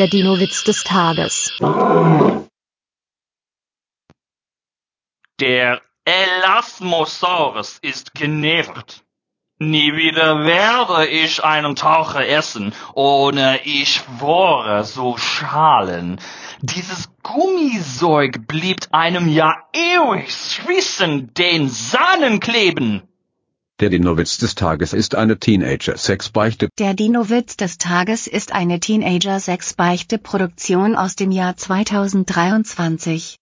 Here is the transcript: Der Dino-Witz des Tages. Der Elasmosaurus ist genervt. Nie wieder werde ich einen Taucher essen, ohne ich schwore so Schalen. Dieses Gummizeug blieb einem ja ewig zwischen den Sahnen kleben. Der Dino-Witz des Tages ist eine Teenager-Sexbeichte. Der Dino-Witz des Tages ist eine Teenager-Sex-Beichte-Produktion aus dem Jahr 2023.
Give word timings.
Der 0.00 0.08
Dino-Witz 0.08 0.64
des 0.64 0.82
Tages. 0.82 1.52
Der 5.38 5.82
Elasmosaurus 6.06 7.78
ist 7.82 8.14
genervt. 8.14 9.04
Nie 9.58 9.92
wieder 9.92 10.46
werde 10.46 11.06
ich 11.06 11.44
einen 11.44 11.76
Taucher 11.76 12.26
essen, 12.26 12.72
ohne 12.94 13.60
ich 13.64 13.96
schwore 13.96 14.84
so 14.84 15.18
Schalen. 15.18 16.18
Dieses 16.62 17.10
Gummizeug 17.22 18.46
blieb 18.48 18.86
einem 18.92 19.28
ja 19.28 19.54
ewig 19.74 20.30
zwischen 20.30 21.34
den 21.34 21.68
Sahnen 21.68 22.40
kleben. 22.40 23.02
Der 23.80 23.88
Dino-Witz 23.88 24.36
des 24.36 24.54
Tages 24.56 24.92
ist 24.92 25.14
eine 25.14 25.38
Teenager-Sexbeichte. 25.38 26.68
Der 26.78 26.92
Dino-Witz 26.92 27.56
des 27.56 27.78
Tages 27.78 28.26
ist 28.26 28.52
eine 28.52 28.78
Teenager-Sex-Beichte-Produktion 28.78 30.96
aus 30.96 31.16
dem 31.16 31.30
Jahr 31.30 31.56
2023. 31.56 33.38